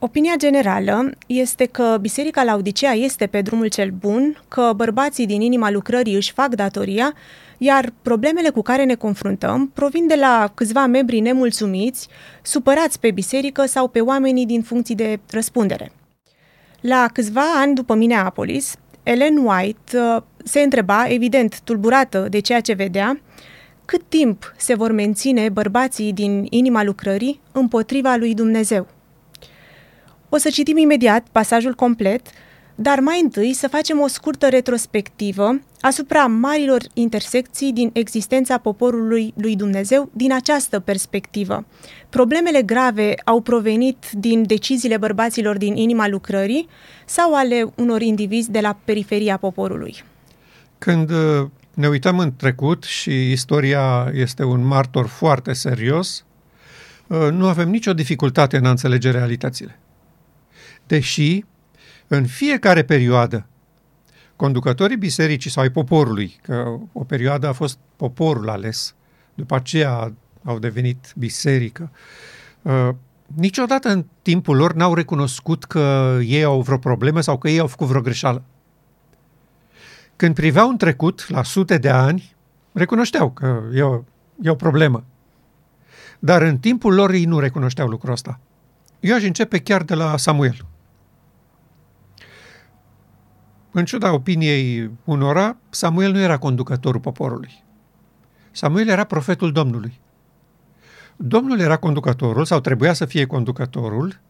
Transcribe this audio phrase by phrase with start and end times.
[0.00, 5.70] Opinia generală este că Biserica Laodicea este pe drumul cel bun, că bărbații din inima
[5.70, 7.14] lucrării își fac datoria,
[7.58, 12.08] iar problemele cu care ne confruntăm provin de la câțiva membri nemulțumiți,
[12.42, 15.92] supărați pe biserică sau pe oamenii din funcții de răspundere.
[16.80, 22.72] La câțiva ani după Minneapolis, Ellen White uh, se întreba, evident tulburată de ceea ce
[22.72, 23.20] vedea,
[23.84, 28.86] cât timp se vor menține bărbații din inima lucrării împotriva lui Dumnezeu.
[30.28, 32.26] O să citim imediat pasajul complet,
[32.74, 39.56] dar mai întâi să facem o scurtă retrospectivă asupra marilor intersecții din existența poporului lui
[39.56, 41.64] Dumnezeu din această perspectivă.
[42.08, 46.68] Problemele grave au provenit din deciziile bărbaților din inima lucrării
[47.06, 50.04] sau ale unor indivizi de la periferia poporului?
[50.78, 56.24] Când uh, ne uităm în trecut și istoria este un martor foarte serios,
[57.06, 59.78] uh, nu avem nicio dificultate în a înțelege realitățile.
[60.88, 61.44] Deși,
[62.06, 63.46] în fiecare perioadă,
[64.36, 68.94] conducătorii bisericii sau ai poporului, că o perioadă a fost poporul ales,
[69.34, 71.90] după aceea au devenit biserică,
[72.62, 72.88] uh,
[73.34, 77.66] niciodată în timpul lor n-au recunoscut că ei au vreo problemă sau că ei au
[77.66, 78.42] făcut vreo greșeală.
[80.16, 82.36] Când priveau în trecut, la sute de ani,
[82.72, 84.02] recunoșteau că e o,
[84.42, 85.04] e o problemă.
[86.18, 88.40] Dar în timpul lor ei nu recunoșteau lucrul ăsta.
[89.00, 90.66] Eu aș începe chiar de la Samuel.
[93.70, 97.64] În ciuda opiniei unora, Samuel nu era conducătorul poporului.
[98.50, 100.00] Samuel era profetul Domnului.
[101.16, 104.20] Domnul era conducătorul sau trebuia să fie conducătorul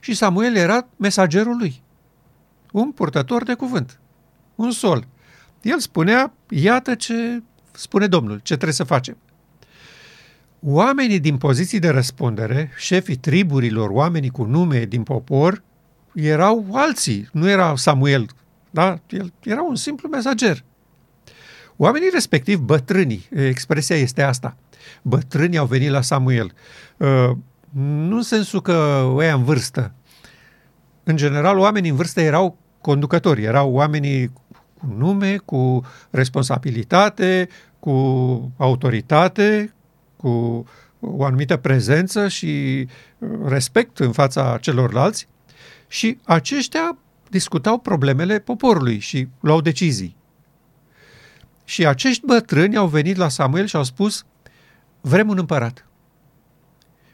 [0.00, 1.82] și Samuel era mesagerul lui.
[2.72, 4.00] Un purtător de cuvânt.
[4.54, 5.06] Un sol.
[5.62, 7.42] El spunea, iată ce
[7.72, 9.16] spune Domnul, ce trebuie să facem.
[10.60, 15.62] Oamenii din poziții de răspundere, șefii triburilor, oamenii cu nume din popor,
[16.14, 18.26] erau alții, nu era Samuel,
[18.74, 18.98] da?
[19.08, 20.64] El era un simplu mesager.
[21.76, 24.56] Oamenii respectiv, bătrânii, expresia este asta,
[25.02, 26.52] bătrânii au venit la Samuel.
[26.96, 27.30] Uh,
[28.08, 29.92] nu în sensul că ăia în vârstă.
[31.04, 34.32] În general, oamenii în vârstă erau conducători, erau oamenii
[34.78, 37.48] cu nume, cu responsabilitate,
[37.80, 37.92] cu
[38.56, 39.74] autoritate,
[40.16, 40.64] cu
[41.00, 42.86] o anumită prezență și
[43.18, 45.28] uh, respect în fața celorlalți
[45.88, 46.98] și aceștia
[47.34, 50.16] discutau problemele poporului și luau decizii.
[51.64, 54.24] Și acești bătrâni au venit la Samuel și au spus,
[55.00, 55.86] vrem un împărat.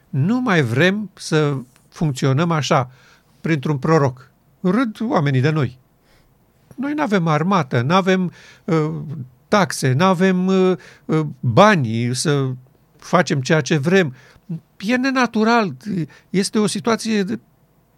[0.09, 1.57] Nu mai vrem să
[1.89, 2.91] funcționăm așa,
[3.41, 4.31] printr-un proroc.
[4.59, 5.79] Râd oamenii de noi.
[6.75, 8.31] Noi nu avem armată, nu avem
[8.65, 8.91] uh,
[9.47, 12.51] taxe, nu avem uh, uh, bani să
[12.97, 14.15] facem ceea ce vrem.
[14.77, 15.75] E nenatural,
[16.29, 17.39] este o situație de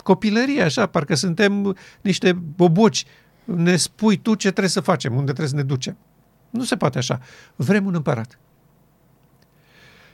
[0.04, 3.06] copilărie, așa, parcă suntem niște boboci.
[3.44, 5.98] Ne spui tu ce trebuie să facem, unde trebuie să ne ducem.
[6.50, 7.20] Nu se poate așa.
[7.56, 8.40] Vrem un împărat.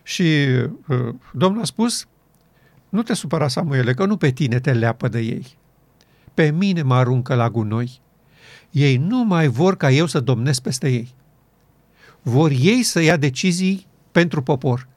[0.03, 0.47] Și
[0.87, 2.07] uh, Domnul a spus,
[2.89, 5.57] nu te supăra, Samuele, că nu pe tine te leapă de ei.
[6.33, 8.01] Pe mine mă aruncă la gunoi.
[8.71, 11.13] Ei nu mai vor ca eu să domnesc peste ei.
[12.21, 14.87] Vor ei să ia decizii pentru popor.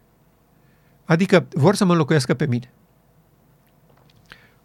[1.04, 2.72] Adică vor să mă înlocuiască pe mine.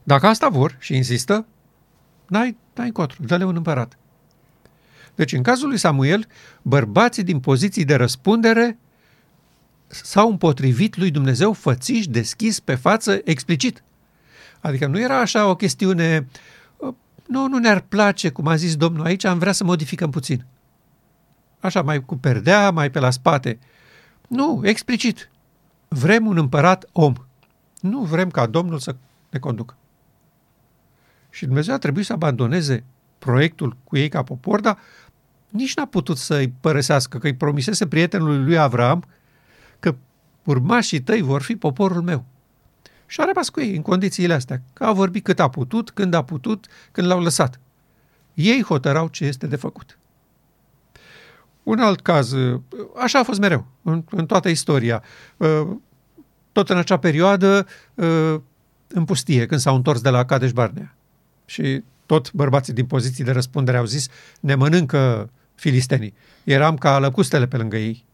[0.08, 1.46] Dacă asta vor și insistă,
[2.28, 3.98] n-ai, n-ai încotro, dă-le un împărat.
[5.16, 6.28] Deci, în cazul lui Samuel,
[6.62, 8.78] bărbații din poziții de răspundere
[9.88, 13.84] s-au împotrivit lui Dumnezeu fățiși, deschis, pe față, explicit.
[14.60, 16.28] Adică nu era așa o chestiune,
[17.26, 20.46] nu, nu ne-ar place, cum a zis Domnul aici, am vrea să modificăm puțin.
[21.60, 23.60] Așa, mai cu perdea, mai pe la spate.
[24.28, 25.30] Nu, explicit.
[25.88, 27.14] Vrem un împărat om.
[27.82, 28.96] Nu vrem ca Domnul să
[29.30, 29.78] ne conducă.
[31.38, 32.84] Și Dumnezeu a trebuit să abandoneze
[33.18, 34.78] proiectul cu ei ca popor, dar
[35.50, 39.04] nici n-a putut să-i părăsească, că îi promisese prietenului lui Avram
[39.80, 39.96] că
[40.44, 42.26] urmașii tăi vor fi poporul meu.
[43.06, 46.14] Și a rămas cu ei în condițiile astea, că a vorbit cât a putut, când
[46.14, 47.60] a putut, când l-au lăsat.
[48.34, 49.98] Ei hotărau ce este de făcut.
[51.64, 52.34] Un alt caz,
[52.96, 55.04] așa a fost mereu, în, în toată istoria.
[56.52, 57.68] Tot în acea perioadă,
[58.88, 60.97] în pustie, când s-au întors de la Cadeș Barnea
[61.50, 64.08] și tot bărbații din poziții de răspundere au zis,
[64.40, 66.14] ne mănâncă filistenii.
[66.44, 68.06] Eram ca lăcustele pe lângă ei.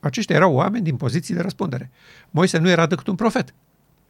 [0.00, 1.90] Aceștia erau oameni din poziții de răspundere.
[2.30, 3.54] Moise nu era decât un profet,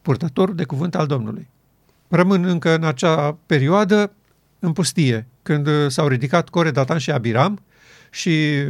[0.01, 1.49] purtător de cuvânt al Domnului.
[2.07, 4.11] Rămân încă în acea perioadă
[4.59, 7.61] în pustie, când s-au ridicat Core, Datan și Abiram
[8.09, 8.63] și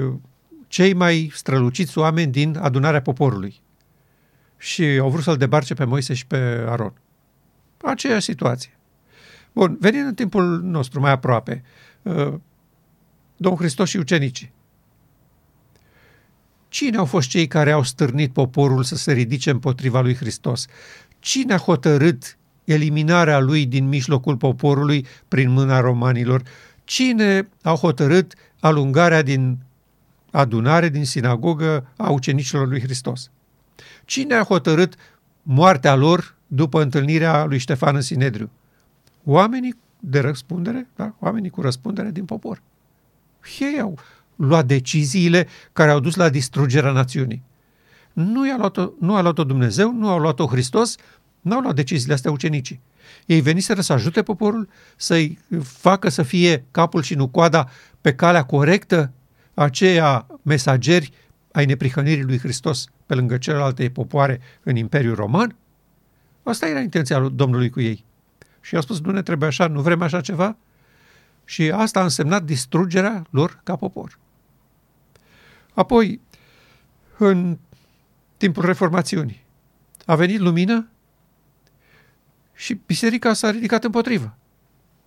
[0.68, 3.62] cei mai străluciți oameni din adunarea poporului.
[4.58, 6.38] Și au vrut să-l debarce pe Moise și pe
[6.68, 6.94] Aron.
[7.82, 8.77] Aceeași situație.
[9.58, 11.64] Bun, venind în timpul nostru mai aproape,
[12.02, 12.34] uh,
[13.38, 14.52] Domnul Hristos și ucenicii.
[16.70, 20.66] Cine au fost cei care au stârnit poporul să se ridice împotriva lui Hristos?
[21.20, 26.42] Cine a hotărât eliminarea lui din mijlocul poporului prin mâna romanilor?
[26.84, 29.58] Cine a hotărât alungarea din
[30.32, 33.32] adunare, din sinagogă a ucenicilor lui Hristos?
[34.06, 34.96] Cine a hotărât
[35.42, 38.50] moartea lor după întâlnirea lui Ștefan în Sinedriu?
[39.30, 41.16] Oamenii de răspundere, da?
[41.20, 42.62] oamenii cu răspundere din popor.
[43.60, 43.98] Ei au
[44.36, 47.44] luat deciziile care au dus la distrugerea națiunii.
[48.14, 50.96] Nu, i-a luat-o, nu a luat-o Dumnezeu, nu a luat-o Hristos,
[51.42, 52.80] nu au luat deciziile astea ucenicii.
[53.26, 57.70] Ei veniseră să ajute poporul, să-i facă să fie capul și nu coada
[58.02, 59.12] pe calea corectă
[59.54, 61.12] aceia mesageri
[61.52, 65.56] ai neprihănirii lui Hristos pe lângă celelalte popoare în Imperiul Roman?
[66.44, 68.06] Asta era intenția lui Domnului cu ei.
[68.68, 70.58] Și i-a spus, nu ne trebuie așa, nu vrem așa ceva?
[71.46, 74.20] Și asta a însemnat distrugerea lor ca popor.
[75.74, 76.22] Apoi,
[77.18, 77.58] în
[78.38, 79.46] timpul reformațiunii,
[80.06, 80.88] a venit lumină
[82.54, 84.38] și biserica s-a ridicat împotrivă.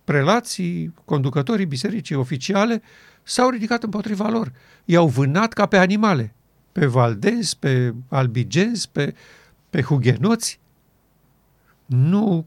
[0.03, 2.81] Prelații, conducătorii bisericii oficiale
[3.23, 4.51] s-au ridicat împotriva lor.
[4.85, 6.33] I-au vânat ca pe animale,
[6.71, 9.15] pe valdenzi, pe albigenzi, pe,
[9.69, 10.59] pe hugenoți.
[11.85, 12.45] Nu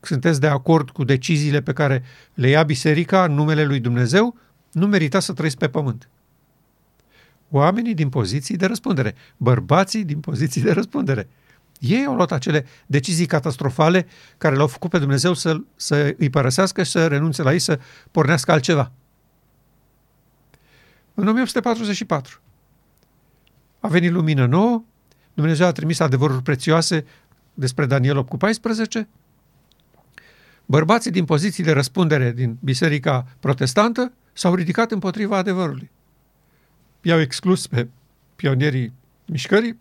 [0.00, 2.02] sunteți de acord cu deciziile pe care
[2.34, 4.36] le ia biserica în numele lui Dumnezeu,
[4.72, 6.08] nu merita să trăiți pe pământ.
[7.50, 11.28] Oamenii din poziții de răspundere, bărbații din poziții de răspundere.
[11.78, 14.06] Ei au luat acele decizii catastrofale
[14.38, 17.80] care l-au făcut pe Dumnezeu să, să îi părăsească și să renunțe la ei, să
[18.10, 18.92] pornească altceva.
[21.14, 22.40] În 1844
[23.80, 24.82] a venit lumină nouă,
[25.34, 27.04] Dumnezeu a trimis adevăruri prețioase
[27.54, 29.08] despre Daniel 8 cu 14,
[30.70, 35.90] bărbații din poziții de răspundere din biserica protestantă s-au ridicat împotriva adevărului.
[37.02, 37.88] I-au exclus pe
[38.36, 38.92] pionierii
[39.24, 39.78] mișcării,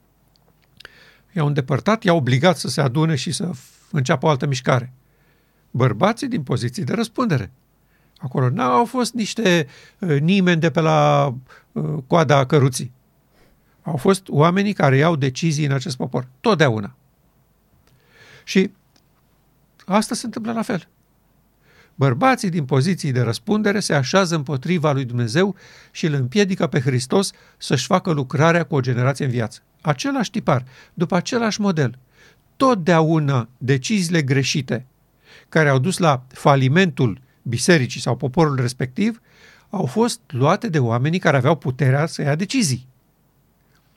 [1.36, 3.52] i-au îndepărtat, i-au obligat să se adune și să
[3.92, 4.94] înceapă o altă mișcare.
[5.72, 7.52] Bărbații din poziții de răspundere.
[8.18, 9.68] Acolo n-au fost niște
[10.00, 11.34] uh, nimeni de pe la
[11.72, 12.92] uh, coada căruții.
[13.82, 16.28] Au fost oamenii care iau decizii în acest popor.
[16.40, 16.96] Totdeauna.
[18.44, 18.72] Și
[19.88, 20.88] asta se întâmplă la fel.
[21.96, 25.56] Bărbații din poziții de răspundere se așează împotriva lui Dumnezeu
[25.92, 29.60] și îl împiedică pe Hristos să-și facă lucrarea cu o generație în viață.
[29.82, 30.64] Același tipar,
[30.94, 31.98] după același model.
[32.56, 34.86] Totdeauna deciziile greșite
[35.50, 39.22] care au dus la falimentul bisericii sau poporul respectiv
[39.70, 42.88] au fost luate de oamenii care aveau puterea să ia decizii.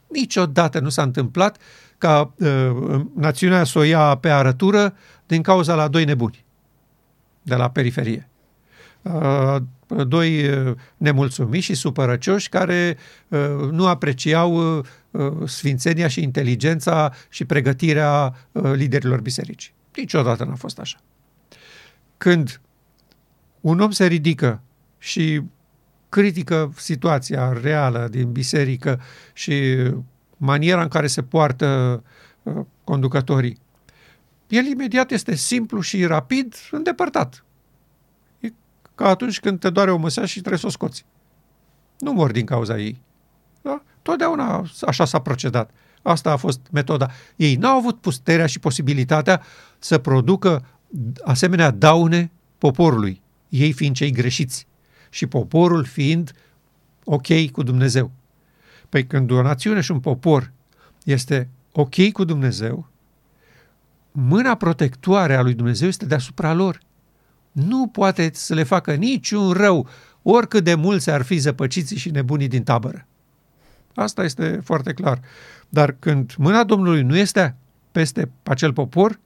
[0.08, 1.58] Niciodată nu s-a întâmplat
[1.98, 4.94] ca uh, națiunea să o ia pe arătură
[5.30, 6.44] din cauza la doi nebuni
[7.42, 8.28] de la periferie.
[9.02, 9.56] Uh,
[10.06, 12.96] doi uh, nemulțumiți și supărăcioși care
[13.28, 13.38] uh,
[13.70, 14.84] nu apreciau uh,
[15.44, 19.72] sfințenia și inteligența și pregătirea uh, liderilor bisericii.
[19.96, 20.98] Niciodată n-a fost așa.
[22.16, 22.60] Când
[23.60, 24.62] un om se ridică
[24.98, 25.42] și
[26.08, 29.00] critică situația reală din biserică
[29.32, 29.76] și
[30.36, 32.02] maniera în care se poartă
[32.42, 33.58] uh, conducătorii,
[34.50, 37.44] el imediat este simplu și rapid îndepărtat.
[38.40, 38.52] E
[38.94, 41.04] ca atunci când te doare o măsea și trebuie să o scoți.
[41.98, 43.02] Nu mor din cauza ei.
[43.62, 43.82] Da?
[44.02, 45.70] Totdeauna așa s-a procedat.
[46.02, 47.10] Asta a fost metoda.
[47.36, 49.42] Ei n-au avut puterea și posibilitatea
[49.78, 50.64] să producă
[51.24, 54.66] asemenea daune poporului, ei fiind cei greșiți
[55.10, 56.32] și poporul fiind
[57.04, 58.10] ok cu Dumnezeu.
[58.88, 60.52] Păi când o națiune și un popor
[61.04, 62.89] este ok cu Dumnezeu,
[64.12, 66.80] mâna protectoare a lui Dumnezeu este deasupra lor.
[67.52, 69.88] Nu poate să le facă niciun rău,
[70.22, 73.06] oricât de mulți ar fi zăpăciții și nebunii din tabără.
[73.94, 75.20] Asta este foarte clar.
[75.68, 77.56] Dar când mâna Domnului nu este
[77.92, 79.20] peste acel popor,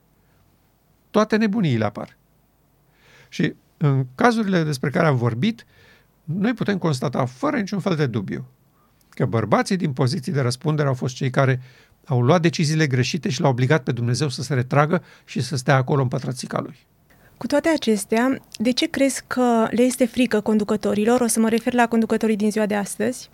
[1.11, 2.17] toate nebuniile apar.
[3.29, 5.65] Și în cazurile despre care am vorbit,
[6.23, 8.45] noi putem constata fără niciun fel de dubiu
[9.15, 11.61] că bărbații din poziții de răspundere au fost cei care
[12.05, 15.75] au luat deciziile greșite și l-au obligat pe Dumnezeu să se retragă și să stea
[15.75, 16.75] acolo în pătrățica lui.
[17.37, 21.21] Cu toate acestea, de ce crezi că le este frică conducătorilor?
[21.21, 23.29] O să mă refer la conducătorii din ziua de astăzi.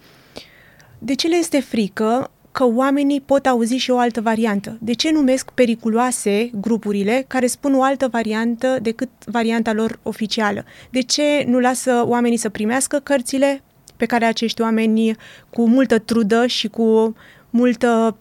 [0.99, 4.77] De ce le este frică că oamenii pot auzi și o altă variantă?
[4.79, 10.65] De ce numesc periculoase grupurile care spun o altă variantă decât varianta lor oficială?
[10.89, 13.63] De ce nu lasă oamenii să primească cărțile
[13.97, 15.15] pe care acești oameni
[15.49, 17.15] cu multă trudă și cu
[17.49, 18.17] multă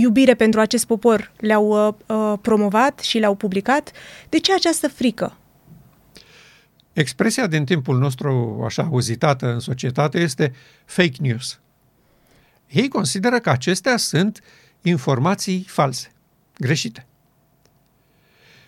[0.00, 3.92] iubire pentru acest popor le-au uh, uh, promovat și le-au publicat,
[4.28, 5.36] de ce această frică?
[6.92, 10.52] Expresia din timpul nostru așa auzitată în societate este
[10.84, 11.60] fake news.
[12.68, 14.40] Ei consideră că acestea sunt
[14.82, 16.12] informații false,
[16.58, 17.06] greșite.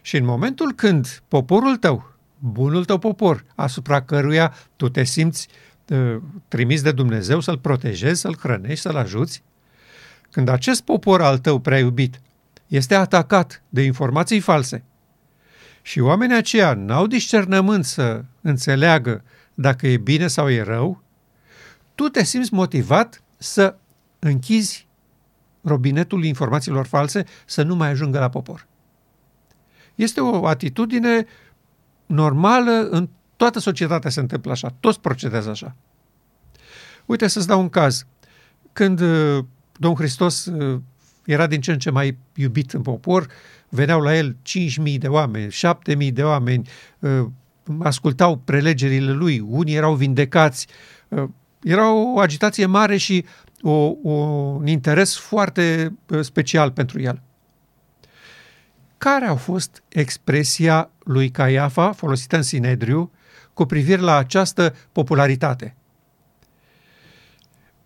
[0.01, 5.49] Și în momentul când poporul tău, bunul tău popor, asupra căruia tu te simți
[5.89, 6.17] uh,
[6.49, 9.43] trimis de Dumnezeu să-l protejezi, să-l hrănești, să-l ajuți,
[10.31, 12.21] când acest popor al tău prea iubit
[12.67, 14.85] este atacat de informații false
[15.83, 21.03] și oamenii aceia n-au discernământ să înțeleagă dacă e bine sau e rău,
[21.95, 23.77] tu te simți motivat să
[24.19, 24.87] închizi
[25.63, 28.67] robinetul informațiilor false să nu mai ajungă la popor.
[29.95, 31.27] Este o atitudine
[32.07, 35.77] normală, în toată societatea se întâmplă așa, toți procedează așa.
[37.07, 38.07] Uite să-ți dau un caz.
[38.73, 39.45] Când uh,
[39.81, 40.81] Domnul Hristos uh,
[41.25, 43.27] era din ce în ce mai iubit în popor,
[43.69, 44.37] veneau la el
[44.87, 46.69] 5.000 de oameni, 7.000 de oameni,
[46.99, 47.27] uh,
[47.79, 50.67] ascultau prelegerile lui, unii erau vindecați,
[51.63, 53.25] era o agitație mare și
[53.63, 57.23] o, o, un interes foarte special pentru el.
[58.99, 63.11] Care a fost expresia lui Caiafa folosită în Sinedriu
[63.55, 65.75] cu privire la această popularitate?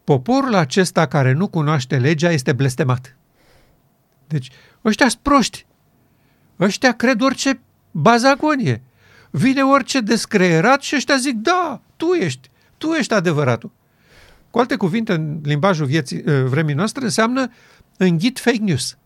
[0.05, 3.17] Poporul acesta care nu cunoaște legea este blestemat.
[4.27, 4.51] Deci,
[4.85, 5.67] ăștia sunt proști.
[6.61, 8.83] Ăștia cred orice bazagonie.
[9.31, 13.71] Vine orice descreierat și ăștia zic, da, tu ești, tu ești adevăratul.
[14.51, 17.53] Cu alte cuvinte, în limbajul vieții, uh, vremii noastre, înseamnă
[17.97, 18.97] înghit fake news.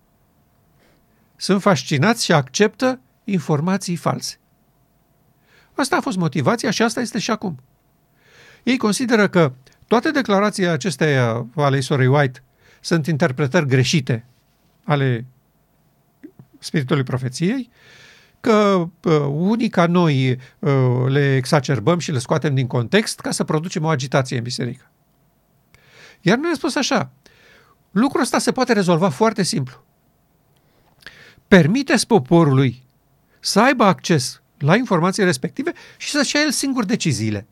[1.37, 4.39] Sunt fascinați și acceptă informații false.
[5.75, 7.59] Asta a fost motivația și asta este și acum.
[8.63, 9.53] Ei consideră că
[9.89, 12.43] toate declarațiile acestea ale sorei White
[12.81, 14.27] sunt interpretări greșite
[14.85, 15.27] ale
[16.59, 17.71] spiritului profeției,
[18.41, 23.45] că uh, unii ca noi uh, le exacerbăm și le scoatem din context ca să
[23.45, 24.91] producem o agitație în biserică.
[26.21, 27.11] Iar noi am spus așa,
[27.91, 29.85] lucrul ăsta se poate rezolva foarte simplu.
[31.49, 32.83] Permiteți poporului
[33.41, 37.47] să aibă acces la informații respective și să-și ia el singur deciziile.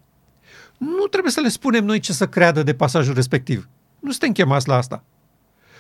[0.79, 3.69] Nu trebuie să le spunem noi ce să creadă de pasajul respectiv.
[4.01, 5.03] Nu suntem chemați la asta.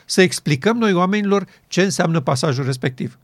[0.04, 3.18] Să explicăm noi oamenilor ce înseamnă pasajul respectiv.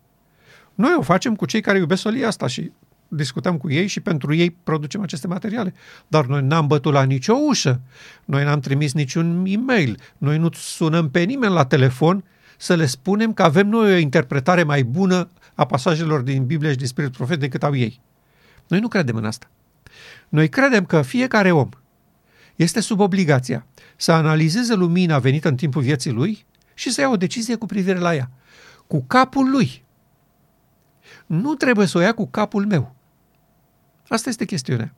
[0.75, 2.73] Noi o facem cu cei care iubesc solia asta și
[3.09, 5.75] discutăm cu ei și pentru ei producem aceste materiale.
[6.09, 7.81] Dar noi n-am bătut la nicio ușă,
[8.25, 12.25] noi n-am trimis niciun e-mail, noi nu sunăm pe nimeni la telefon
[12.59, 16.77] să le spunem că avem noi o interpretare mai bună a pasajelor din Biblie și
[16.77, 18.01] din Spiritul Profet decât au ei.
[18.67, 19.51] Noi nu credem în asta.
[20.33, 21.69] Noi credem că fiecare om
[22.57, 27.17] este sub obligația să analizeze lumina venită în timpul vieții lui și să ia o
[27.17, 28.31] decizie cu privire la ea.
[28.87, 29.85] Cu capul lui.
[31.27, 32.95] Nu trebuie să o ia cu capul meu.
[34.09, 34.95] Asta este chestiunea.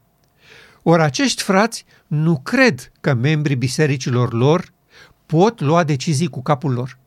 [0.83, 4.73] Ori acești frați nu cred că membrii bisericilor lor
[5.27, 6.99] pot lua decizii cu capul lor.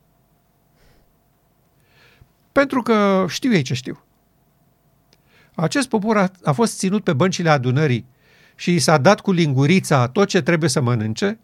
[2.51, 4.03] Pentru că știu ei ce știu.
[5.55, 8.15] Acest popor a, a fost ținut pe băncile adunării
[8.59, 11.39] și i s-a dat cu lingurița tot ce trebuie să mănânce,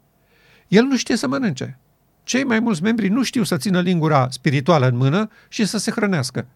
[0.67, 1.77] el nu știe să mănânce.
[2.23, 5.91] Cei mai mulți membri nu știu să țină lingura spirituală în mână și să se
[5.91, 6.47] hrănească.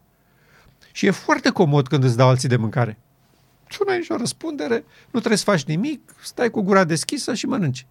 [0.91, 2.97] Și e foarte comod când îți dau alții de mâncare.
[3.67, 7.45] Tu nu ai nicio răspundere, nu trebuie să faci nimic, stai cu gura deschisă și
[7.45, 7.85] mănânci.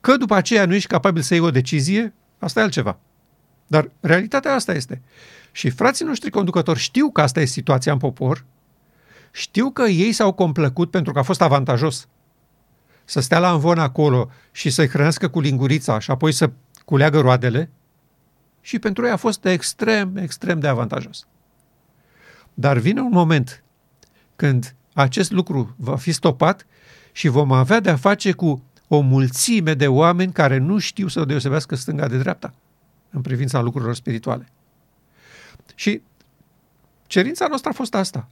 [0.00, 2.98] Că după aceea nu ești capabil să iei o decizie, asta e altceva.
[3.66, 5.02] Dar realitatea asta este.
[5.52, 8.44] Și frații noștri conducători știu că asta e situația în popor,
[9.30, 12.08] știu că ei s-au complăcut pentru că a fost avantajos
[13.04, 16.50] să stea la învon acolo și să-i hrănească cu lingurița și apoi să
[16.84, 17.70] culeagă roadele
[18.60, 21.26] și pentru ei a fost extrem, extrem de avantajos.
[22.54, 23.62] Dar vine un moment
[24.36, 26.66] când acest lucru va fi stopat
[27.12, 31.74] și vom avea de-a face cu o mulțime de oameni care nu știu să deosebească
[31.74, 32.54] stânga de dreapta
[33.10, 34.48] în privința lucrurilor spirituale.
[35.74, 36.02] Și
[37.06, 38.28] cerința noastră a fost asta.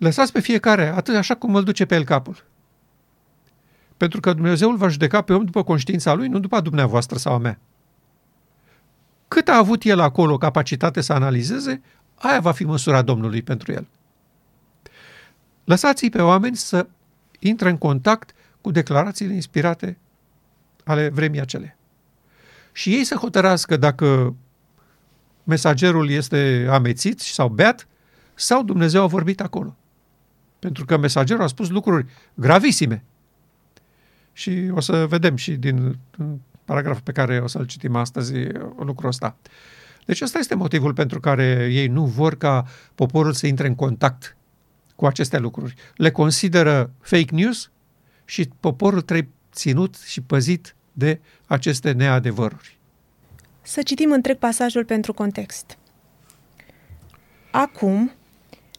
[0.00, 2.44] Lăsați pe fiecare atât așa cum îl duce pe el capul.
[3.96, 7.34] Pentru că Dumnezeu îl va judeca pe om după conștiința lui, nu după dumneavoastră sau
[7.34, 7.58] a mea.
[9.28, 11.82] Cât a avut el acolo capacitate să analizeze,
[12.14, 13.86] aia va fi măsura Domnului pentru el.
[15.64, 16.86] Lăsați-i pe oameni să
[17.38, 19.98] intre în contact cu declarațiile inspirate
[20.84, 21.76] ale vremii acele.
[22.72, 24.34] Și ei să hotărască dacă
[25.44, 27.88] mesagerul este amețit sau beat
[28.34, 29.74] sau Dumnezeu a vorbit acolo.
[30.60, 33.04] Pentru că mesagerul a spus lucruri gravisime.
[34.32, 35.98] Și o să vedem și din
[36.64, 38.32] paragraful pe care o să-l citim astăzi,
[38.78, 39.36] lucrul ăsta.
[40.06, 44.36] Deci ăsta este motivul pentru care ei nu vor ca poporul să intre în contact
[44.96, 45.74] cu aceste lucruri.
[45.94, 47.70] Le consideră fake news
[48.24, 52.78] și poporul trebuie ținut și păzit de aceste neadevăruri.
[53.62, 55.78] Să citim întreg pasajul pentru context.
[57.50, 58.12] Acum,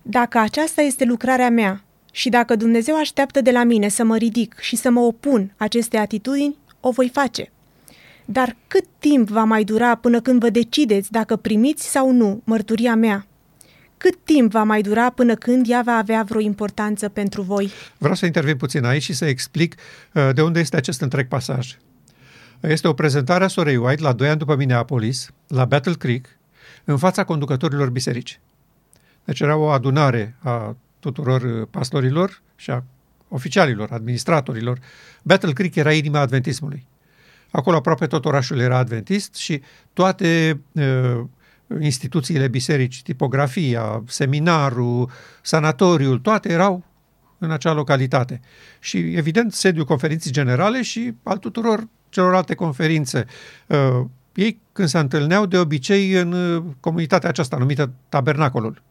[0.01, 4.55] dacă aceasta este lucrarea mea și dacă Dumnezeu așteaptă de la mine să mă ridic
[4.59, 7.51] și să mă opun aceste atitudini, o voi face.
[8.25, 12.95] Dar cât timp va mai dura până când vă decideți dacă primiți sau nu mărturia
[12.95, 13.25] mea?
[13.97, 17.71] Cât timp va mai dura până când ea va avea vreo importanță pentru voi?
[17.97, 19.75] Vreau să intervin puțin aici și să explic
[20.13, 21.77] uh, de unde este acest întreg pasaj.
[22.59, 26.25] Este o prezentare a sorei White la doi ani după Minneapolis, la Battle Creek,
[26.83, 28.39] în fața conducătorilor biserici.
[29.23, 32.83] Deci era o adunare a tuturor uh, pastorilor și a
[33.27, 34.79] oficialilor, administratorilor.
[35.23, 36.87] Battle Creek era inima adventismului.
[37.51, 39.61] Acolo aproape tot orașul era adventist și
[39.93, 41.23] toate uh,
[41.79, 45.09] instituțiile biserici, tipografia, seminarul,
[45.41, 46.83] sanatoriul, toate erau
[47.37, 48.41] în acea localitate.
[48.79, 53.25] Și, evident, sediul conferinței generale și al tuturor celorlalte conferințe.
[53.67, 58.81] Uh, ei, când se întâlneau, de obicei în uh, comunitatea aceasta numită Tabernacolul.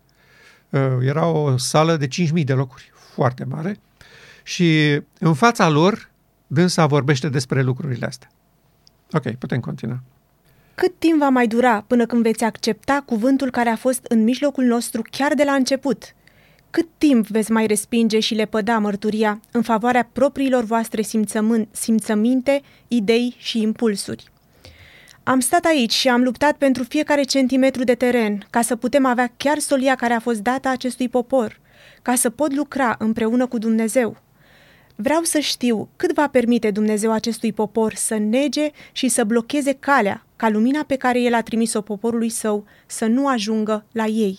[0.71, 3.81] Uh, era o sală de 5.000 de locuri, foarte mare,
[4.43, 6.11] și în fața lor
[6.47, 8.31] dânsa vorbește despre lucrurile astea.
[9.13, 10.03] Ok, putem continua.
[10.75, 14.65] Cât timp va mai dura până când veți accepta cuvântul care a fost în mijlocul
[14.65, 16.15] nostru chiar de la început?
[16.71, 21.03] Cât timp veți mai respinge și lepăda mărturia în favoarea propriilor voastre
[21.71, 24.31] simțăminte, idei și impulsuri?
[25.31, 29.33] Am stat aici și am luptat pentru fiecare centimetru de teren ca să putem avea
[29.37, 31.61] chiar solia care a fost dată acestui popor,
[32.03, 34.17] ca să pot lucra împreună cu Dumnezeu.
[34.97, 40.27] Vreau să știu cât va permite Dumnezeu acestui popor să nege și să blocheze calea
[40.37, 44.39] ca lumina pe care El a trimis-o poporului său să nu ajungă la ei.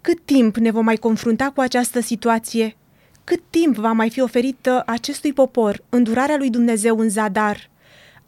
[0.00, 2.76] Cât timp ne vom mai confrunta cu această situație?
[3.24, 7.70] Cât timp va mai fi oferită acestui popor îndurarea lui Dumnezeu în zadar?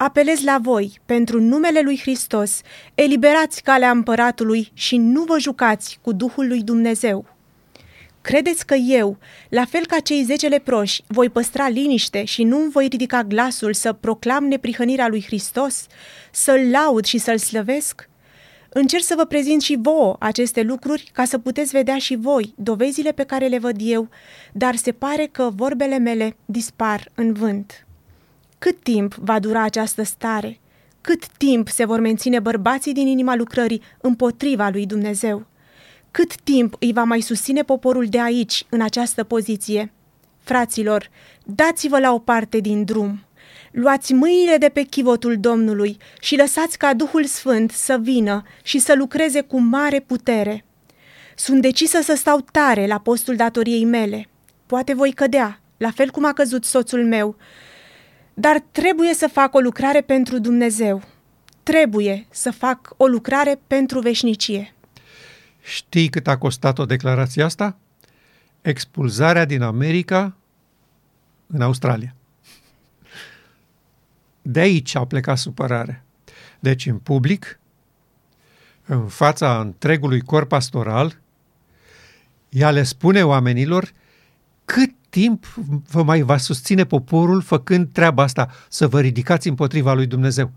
[0.02, 2.60] Apelez la voi, pentru numele lui Hristos,
[2.94, 7.26] eliberați calea împăratului și nu vă jucați cu Duhul lui Dumnezeu.
[8.20, 12.86] Credeți că eu, la fel ca cei zece leproși, voi păstra liniște și nu voi
[12.86, 15.86] ridica glasul să proclam neprihănirea lui Hristos,
[16.30, 18.08] să-L laud și să-L slăvesc?
[18.68, 23.12] Încerc să vă prezint și vouă aceste lucruri ca să puteți vedea și voi dovezile
[23.12, 24.08] pe care le văd eu,
[24.52, 27.84] dar se pare că vorbele mele dispar în vânt.
[28.60, 30.60] Cât timp va dura această stare?
[31.00, 35.46] Cât timp se vor menține bărbații din inima lucrării împotriva lui Dumnezeu?
[36.10, 39.92] Cât timp îi va mai susține poporul de aici, în această poziție?
[40.40, 41.10] Fraților,
[41.44, 43.24] dați-vă la o parte din drum.
[43.72, 48.94] Luați mâinile de pe chivotul Domnului și lăsați ca Duhul Sfânt să vină și să
[48.94, 50.64] lucreze cu mare putere.
[51.36, 54.28] Sunt decisă să stau tare la postul datoriei mele.
[54.66, 57.36] Poate voi cădea, la fel cum a căzut soțul meu,
[58.40, 61.03] dar trebuie să fac o lucrare pentru Dumnezeu.
[61.62, 64.74] Trebuie să fac o lucrare pentru veșnicie.
[65.62, 67.76] Știi cât a costat o declarație asta?
[68.61, 70.37] Expulzarea din America
[71.46, 72.14] în Australia.
[74.42, 76.05] De aici a plecat supărarea.
[76.61, 77.59] Deci, în public,
[78.85, 81.20] în fața întregului corp pastoral,
[82.48, 83.92] ea le spune oamenilor
[84.64, 85.46] cât timp
[85.90, 90.52] vă mai va susține poporul făcând treaba asta, să vă ridicați împotriva lui Dumnezeu.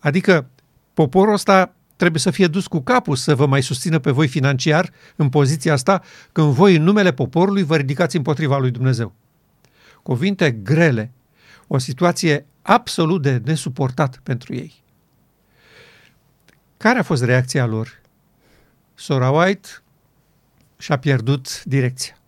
[0.00, 0.46] Adică
[0.94, 4.90] poporul ăsta trebuie să fie dus cu capul să vă mai susțină pe voi financiar
[5.16, 6.02] în poziția asta
[6.32, 9.14] când voi în numele poporului vă ridicați împotriva lui Dumnezeu.
[10.02, 11.12] Cuvinte grele,
[11.66, 14.82] o situație absolut de nesuportat pentru ei.
[16.76, 18.00] Care a fost reacția lor?
[18.94, 19.68] Sora White
[20.78, 22.21] și-a pierdut direcția.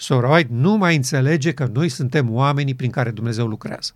[0.00, 3.92] Sora White nu mai înțelege că noi suntem oamenii prin care Dumnezeu lucrează.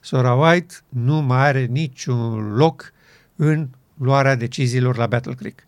[0.00, 2.92] Sora White nu mai are niciun loc
[3.36, 5.66] în luarea deciziilor la Battle Creek.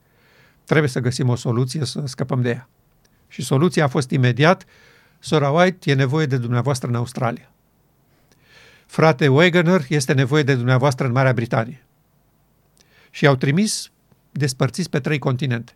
[0.64, 2.68] Trebuie să găsim o soluție să scăpăm de ea.
[3.28, 4.64] Și soluția a fost imediat,
[5.18, 7.50] Sora White e nevoie de dumneavoastră în Australia.
[8.86, 11.84] Frate Wagoner este nevoie de dumneavoastră în Marea Britanie.
[13.10, 13.90] Și au trimis
[14.30, 15.72] despărțiți pe trei continente.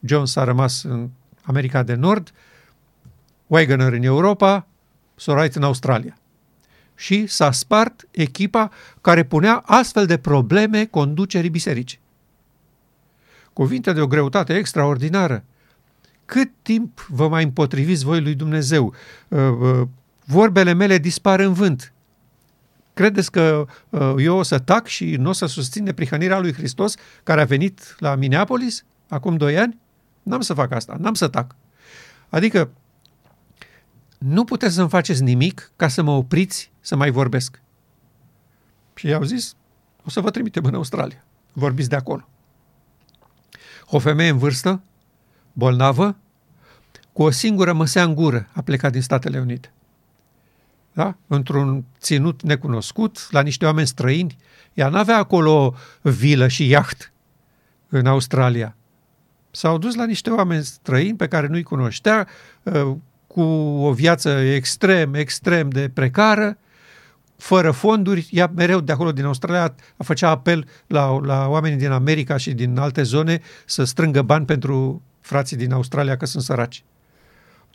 [0.00, 1.10] Jones a rămas în
[1.42, 2.32] America de Nord,
[3.46, 4.66] Wagoner în Europa,
[5.14, 6.16] Sorite în Australia.
[6.94, 12.00] Și s-a spart echipa care punea astfel de probleme conducerii bisericii.
[13.52, 15.44] Cuvinte de o greutate extraordinară.
[16.24, 18.94] Cât timp vă mai împotriviți voi lui Dumnezeu?
[19.28, 19.88] Uh, uh,
[20.24, 21.92] vorbele mele dispar în vânt.
[22.94, 26.94] Credeți că uh, eu o să tac și nu o să susțin neprihănirea lui Hristos
[27.22, 29.78] care a venit la Minneapolis acum doi ani?
[30.22, 31.54] N-am să fac asta, n-am să tac.
[32.28, 32.70] Adică
[34.18, 37.62] nu puteți să-mi faceți nimic ca să mă opriți să mai vorbesc.
[38.94, 39.56] Și i-au zis,
[40.04, 41.24] o să vă trimitem în Australia.
[41.52, 42.28] Vorbiți de acolo.
[43.86, 44.82] O femeie în vârstă,
[45.52, 46.16] bolnavă,
[47.12, 49.72] cu o singură măsea în gură, a plecat din Statele Unite.
[50.92, 51.16] Da?
[51.26, 54.36] Într-un ținut necunoscut, la niște oameni străini.
[54.74, 57.12] Ea n-avea acolo vilă și iaht
[57.88, 58.76] în Australia.
[59.54, 62.28] S-au dus la niște oameni străini pe care nu-i cunoștea,
[62.66, 63.40] ă, cu
[63.80, 66.58] o viață extrem, extrem de precară,
[67.36, 72.36] fără fonduri, ea mereu de acolo din Australia făcea apel la, la oamenii din America
[72.36, 76.84] și din alte zone să strângă bani pentru frații din Australia că sunt săraci.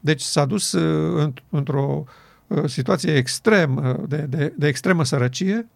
[0.02, 2.04] Deci s-a dus uh, într-o
[2.48, 5.68] uh, situație extrem, uh, de, de, de extremă sărăcie.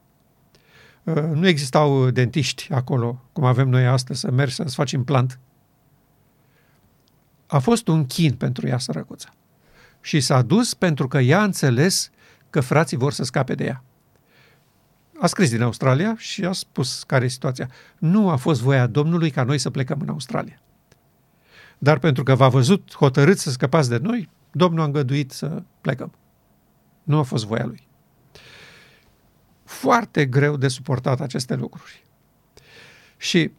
[1.33, 5.39] Nu existau dentiști acolo, cum avem noi astăzi, să mergi să-ți faci implant.
[7.51, 9.29] A fost un chin pentru ea, sărăcuța.
[10.01, 12.09] Și s-a dus pentru că ea a înțeles
[12.49, 13.83] că frații vor să scape de ea.
[15.19, 17.69] A scris din Australia și a spus care e situația.
[17.97, 20.61] Nu a fost voia Domnului ca noi să plecăm în Australia.
[21.77, 26.13] Dar pentru că v-a văzut hotărât să scăpați de noi, Domnul a îngăduit să plecăm.
[27.03, 27.87] Nu a fost voia lui.
[29.63, 32.03] Foarte greu de suportat aceste lucruri.
[33.17, 33.51] Și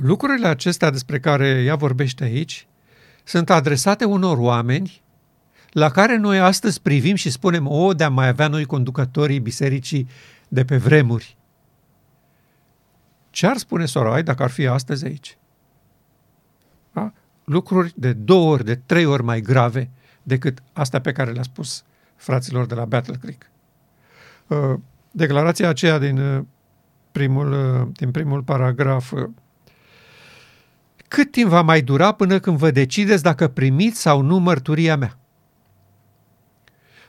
[0.00, 2.66] lucrurile acestea despre care ea vorbește aici
[3.24, 5.02] sunt adresate unor oameni
[5.70, 10.08] la care noi astăzi privim și spunem, o, de-am mai avea noi conducătorii bisericii
[10.48, 11.36] de pe vremuri.
[13.30, 15.38] Ce ar spune Sorai dacă ar fi astăzi aici?
[16.92, 17.12] Da?
[17.44, 19.90] Lucruri de două ori, de trei ori mai grave
[20.22, 21.84] decât astea pe care le-a spus
[22.16, 23.50] fraților de la Battle Creek.
[24.46, 26.42] Uh, declarația aceea din uh,
[27.12, 29.12] primul, uh, din primul paragraf
[31.10, 35.18] cât timp va mai dura până când vă decideți dacă primiți sau nu mărturia mea?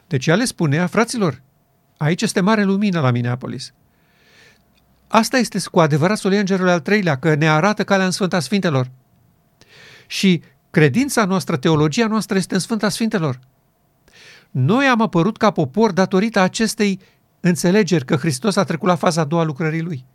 [0.07, 1.41] Deci ea le spunea, fraților,
[1.97, 3.73] aici este mare lumină la Minneapolis.
[5.07, 8.89] Asta este cu adevărat solia îngerului al treilea, că ne arată calea în Sfânta Sfintelor.
[10.07, 13.39] Și credința noastră, teologia noastră este în Sfânta Sfintelor.
[14.51, 16.99] Noi am apărut ca popor datorită acestei
[17.39, 20.05] înțelegeri că Hristos a trecut la faza a doua lucrării Lui.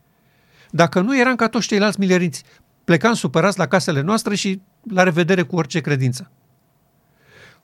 [0.70, 2.42] Dacă nu eram ca toți ceilalți mileriți,
[2.86, 6.30] plecam supărați la casele noastre și la revedere cu orice credință.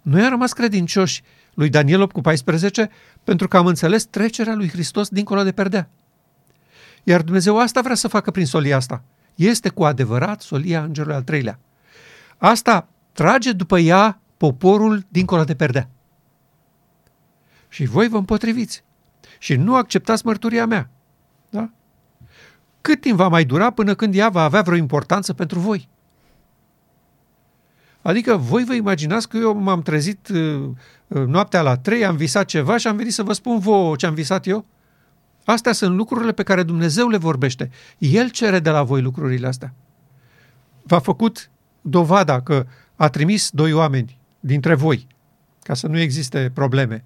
[0.03, 1.23] Noi am rămas credincioși
[1.55, 2.91] lui Daniel 8 cu 14
[3.25, 5.89] pentru că am înțeles trecerea lui Hristos dincolo de perdea.
[7.03, 9.03] Iar Dumnezeu asta vrea să facă prin solia asta.
[9.35, 11.59] Este cu adevărat solia îngerului al treilea.
[12.39, 15.89] Asta trage după ea poporul dincolo de perdea.
[17.69, 18.85] Și voi vă împotriviți.
[19.39, 20.91] Și nu acceptați mărturia mea.
[21.51, 21.71] Da?
[22.83, 25.89] Cât timp va mai dura până când ea va avea vreo importanță pentru voi?
[28.03, 30.69] Adică voi vă imaginați că eu m-am trezit uh,
[31.07, 34.07] uh, noaptea la trei, am visat ceva și am venit să vă spun vouă ce
[34.07, 34.67] am visat eu?
[35.45, 37.71] Astea sunt lucrurile pe care Dumnezeu le vorbește.
[37.99, 39.75] El cere de la voi lucrurile astea.
[40.83, 42.67] V-a făcut dovada că
[42.97, 45.07] a trimis doi oameni dintre voi,
[45.63, 47.05] ca să nu existe probleme,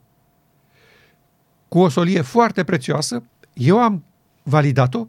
[1.68, 4.04] cu o solie foarte prețioasă, eu am
[4.42, 5.06] validat-o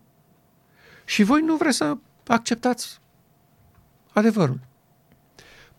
[1.08, 3.00] și voi nu vreți să acceptați
[4.14, 4.60] adevărul.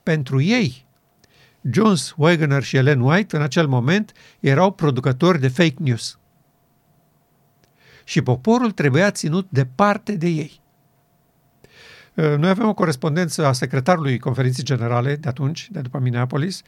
[0.03, 0.87] Pentru ei,
[1.61, 6.19] Jones, Wagner și Ellen White în acel moment erau producători de fake news.
[8.05, 10.61] Și poporul trebuia ținut departe de ei.
[12.15, 16.63] Uh, noi avem o corespondență a secretarului conferinței generale de atunci, de după Minneapolis,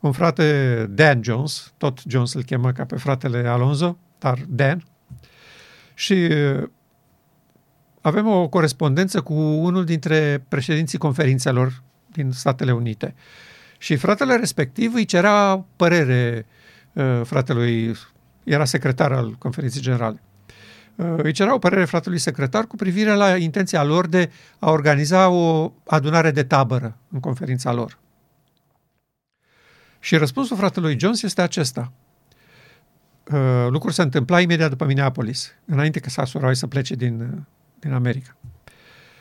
[0.00, 4.84] un frate Dan Jones, tot Jones îl chemă ca pe fratele Alonso, dar Dan,
[5.94, 6.68] și uh,
[8.02, 13.14] avem o corespondență cu unul dintre președinții conferințelor din Statele Unite.
[13.78, 16.46] Și fratele respectiv îi cerea părere
[16.92, 17.94] uh, fratelui,
[18.44, 20.20] era secretar al conferinței generale.
[20.94, 25.28] Uh, îi cerea o părere fratelui secretar cu privire la intenția lor de a organiza
[25.28, 27.98] o adunare de tabără în conferința lor.
[30.00, 31.92] Și răspunsul fratelui Jones este acesta.
[33.32, 37.44] Uh, lucrul se întâmpla imediat după Minneapolis, înainte ca Sassuroi să plece din,
[37.82, 38.36] din America.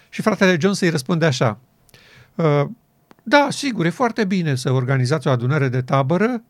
[0.09, 1.59] Și fratele Jones îi răspunde așa.
[3.23, 6.43] Da, sigur, e foarte bine să organizați o adunare de tabără,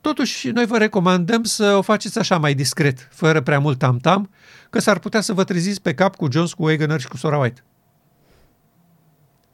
[0.00, 4.30] totuși noi vă recomandăm să o faceți așa mai discret, fără prea mult tam-tam,
[4.70, 7.38] că s-ar putea să vă treziți pe cap cu Jones, cu Wegener și cu Sora
[7.38, 7.62] White.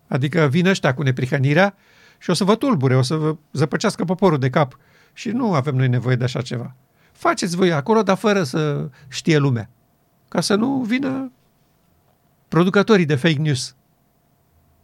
[0.08, 1.74] Adică vin ăștia cu neprihănirea
[2.18, 4.78] și o să vă tulbure, o să vă zăpăcească poporul de cap.
[5.12, 6.74] Și nu avem noi nevoie de așa ceva.
[7.12, 9.70] Faceți voi acolo, dar fără să știe lumea.
[10.28, 11.32] Ca să nu vină
[12.48, 13.74] producătorii de fake news.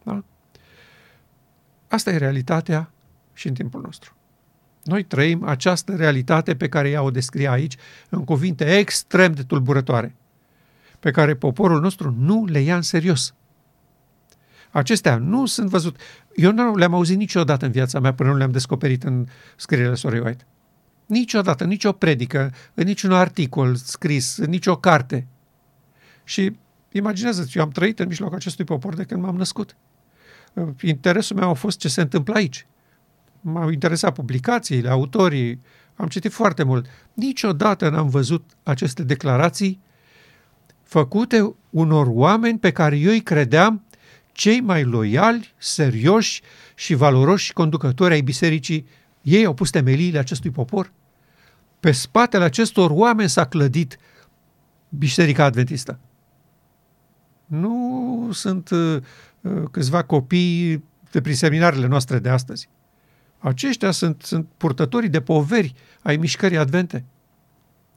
[0.03, 0.25] Da?
[1.89, 2.91] Asta e realitatea
[3.33, 4.17] și în timpul nostru.
[4.85, 7.77] Noi trăim această realitate pe care ea o descrie aici
[8.09, 10.15] în cuvinte extrem de tulburătoare,
[11.01, 13.35] pe care poporul nostru nu le ia în serios.
[14.71, 16.01] Acestea nu sunt văzut.
[16.35, 20.21] Eu nu le-am auzit niciodată în viața mea până nu le-am descoperit în scrierile Sorei
[20.21, 20.47] White.
[21.07, 25.27] Niciodată, nicio predică, în niciun articol scris, în nicio carte.
[26.25, 26.57] Și
[26.97, 29.77] imaginează-ți, eu am trăit în mijlocul acestui popor de când m-am născut.
[30.81, 32.67] Interesul meu a fost ce se întâmplă aici.
[33.41, 35.61] M-au interesat publicațiile, autorii,
[35.97, 36.87] am citit foarte mult.
[37.13, 39.81] Niciodată n-am văzut aceste declarații
[40.83, 43.85] făcute unor oameni pe care eu îi credeam
[44.33, 46.43] cei mai loiali, serioși
[46.75, 48.87] și valoroși conducători ai bisericii,
[49.23, 50.93] ei au pus temeliile acestui popor.
[51.81, 53.99] Pe spatele acestor oameni s-a clădit
[54.89, 55.99] Biserica Adventistă.
[57.47, 58.97] Nu sunt uh,
[59.41, 62.69] uh, câțiva copii de prin seminarele noastre de astăzi.
[63.39, 67.05] Aceștia sunt, sunt purtătorii de poveri ai mișcării advente.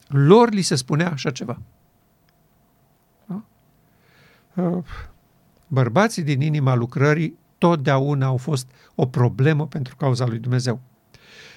[0.07, 1.61] Lor li se spunea așa ceva.
[3.25, 3.43] Da?
[4.53, 4.83] Uh,
[5.67, 10.81] Bărbații din inima lucrării totdeauna au fost o problemă pentru cauza lui Dumnezeu.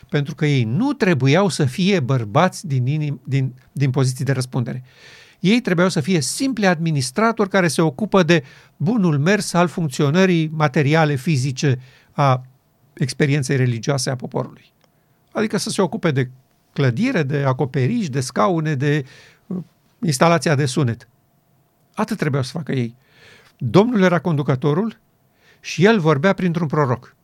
[0.08, 4.84] Pentru că ei nu trebuiau să fie bărbați din, inim, din, din poziții de răspundere.
[5.40, 8.44] Ei trebuiau să fie simpli administratori care se ocupă de
[8.76, 11.80] bunul mers al funcționării materiale, fizice
[12.12, 12.42] a
[12.92, 14.72] experienței religioase a poporului.
[15.32, 16.30] Adică să se ocupe de
[16.72, 19.04] clădire, de acoperiș, de scaune, de
[19.46, 19.56] uh,
[20.02, 21.08] instalația de sunet.
[21.94, 22.96] Atât trebuiau să facă ei.
[23.58, 24.98] Domnul era conducătorul
[25.60, 27.16] și el vorbea printr-un proroc.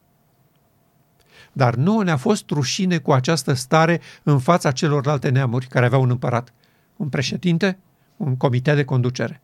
[1.53, 6.11] Dar nu ne-a fost rușine cu această stare în fața celorlalte neamuri care aveau un
[6.11, 6.53] împărat,
[6.97, 7.79] un președinte,
[8.17, 9.41] un comitet de conducere.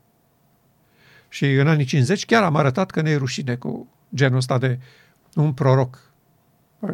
[1.28, 4.78] Și în anii 50 chiar am arătat că ne e rușine cu genul ăsta de
[5.34, 6.10] un proroc.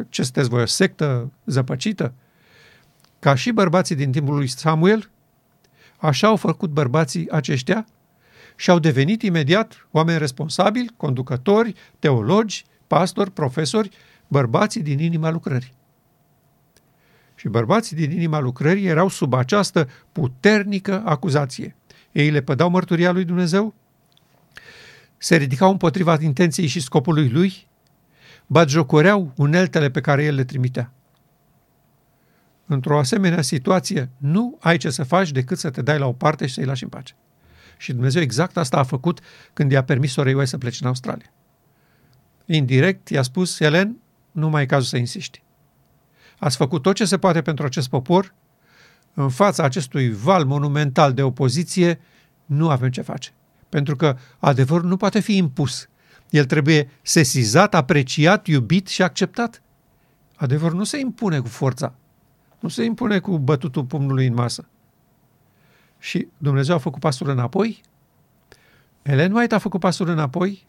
[0.09, 2.13] Ce sunteți voi, o sectă zăpăcită?
[3.19, 5.09] Ca și bărbații din timpul lui Samuel,
[5.97, 7.87] așa au făcut bărbații aceștia
[8.55, 13.89] și au devenit imediat oameni responsabili, conducători, teologi, pastori, profesori,
[14.27, 15.73] bărbații din inima lucrării.
[17.39, 21.75] Și bărbații din inima lucrării erau sub această puternică acuzație.
[22.11, 23.73] Ei le pădau mărturia lui Dumnezeu,
[25.17, 27.67] se ridicau împotriva intenției și scopului lui,
[28.47, 30.93] batjocoreau uneltele pe care el le trimitea.
[32.65, 36.47] Într-o asemenea situație, nu ai ce să faci decât să te dai la o parte
[36.47, 37.15] și să-i lași în pace.
[37.77, 39.19] Și Dumnezeu exact asta a făcut
[39.53, 41.31] când i-a permis sorei Ioai să plece în Australia.
[42.45, 43.97] Indirect i-a spus, Helen,
[44.31, 45.43] nu mai e cazul să insiști.
[46.39, 48.33] Ați făcut tot ce se poate pentru acest popor,
[49.13, 51.99] în fața acestui val monumental de opoziție,
[52.45, 53.31] nu avem ce face.
[53.69, 55.87] Pentru că adevărul nu poate fi impus.
[56.29, 59.61] El trebuie sesizat, apreciat, iubit și acceptat.
[60.35, 61.93] Adevărul nu se impune cu forța.
[62.59, 64.67] Nu se impune cu bătutul pumnului în masă.
[65.99, 67.81] Și Dumnezeu a făcut pasul înapoi,
[69.01, 70.67] Ellen White a făcut pasul înapoi,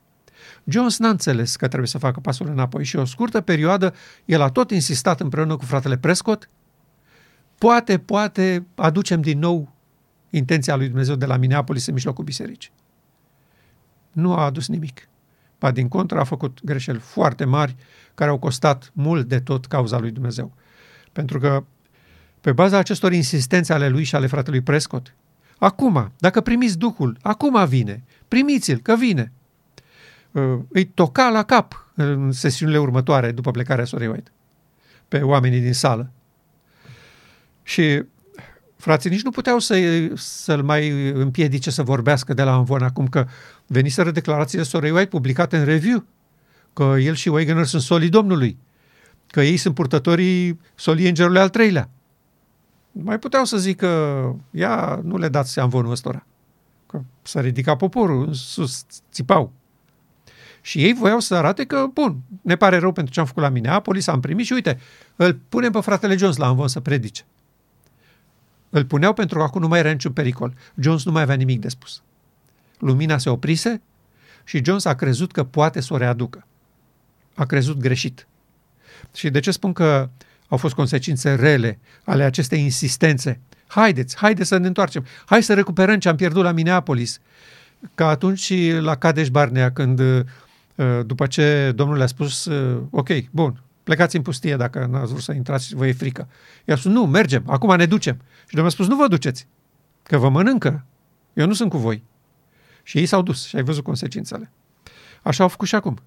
[0.64, 3.94] Jones n-a înțeles că trebuie să facă pasul înapoi și o scurtă perioadă
[4.24, 6.50] el a tot insistat împreună cu fratele Prescott,
[7.58, 9.72] poate, poate aducem din nou
[10.30, 12.72] intenția lui Dumnezeu de la Minneapolis în mijlocul bisericii.
[14.12, 15.08] Nu a adus nimic.
[15.58, 17.76] Ba din contră a făcut greșeli foarte mari
[18.14, 20.52] care au costat mult de tot cauza lui Dumnezeu.
[21.12, 21.64] Pentru că
[22.40, 25.14] pe baza acestor insistențe ale lui și ale fratelui Prescott,
[25.60, 28.04] Acum, dacă primiți Duhul, acum vine.
[28.28, 29.32] Primiți-l, că vine.
[30.32, 34.30] Uh, îi toca la cap în sesiunile următoare, după plecarea Sorei White,
[35.08, 36.10] pe oamenii din sală.
[37.62, 38.02] Și
[38.76, 39.76] frații nici nu puteau să,
[40.14, 43.26] să-l mai împiedice să vorbească de la învon acum că
[43.66, 46.04] veniseră declarațiile Sorei White publicate în review,
[46.72, 48.58] că el și Wegener sunt solii Domnului,
[49.26, 51.90] că ei sunt purtătorii solii îngerului al treilea
[52.92, 53.88] mai puteau să zică,
[54.50, 56.26] ia, nu le dați amvonul ăstora.
[56.86, 59.52] Că s-a ridicat poporul în sus, țipau.
[60.60, 63.48] Și ei voiau să arate că, bun, ne pare rău pentru ce am făcut la
[63.48, 64.78] Minneapolis, am primit și uite,
[65.16, 67.22] îl punem pe fratele Jones la amvon să predice.
[68.70, 70.54] Îl puneau pentru că acum nu mai era niciun pericol.
[70.74, 72.02] Jones nu mai avea nimic de spus.
[72.78, 73.82] Lumina se oprise
[74.44, 76.46] și Jones a crezut că poate să o readucă.
[77.34, 78.26] A crezut greșit.
[79.14, 80.10] Și de ce spun că
[80.48, 83.40] au fost consecințe rele ale acestei insistențe.
[83.66, 85.06] Haideți, haideți să ne întoarcem.
[85.26, 87.20] Hai să recuperăm ce am pierdut la Minneapolis.
[87.94, 90.24] Ca atunci și la Cadeș Barnea, când uh,
[91.06, 95.32] după ce Domnul le-a spus, uh, ok, bun, plecați în pustie dacă n-ați vrut să
[95.32, 96.28] intrați și vă e frică.
[96.64, 98.20] I-a spus, nu, mergem, acum ne ducem.
[98.46, 99.46] Și Domnul a spus, nu vă duceți,
[100.02, 100.84] că vă mănâncă.
[101.32, 102.02] Eu nu sunt cu voi.
[102.82, 104.50] Și ei s-au dus și ai văzut consecințele.
[105.22, 105.98] Așa au făcut și acum.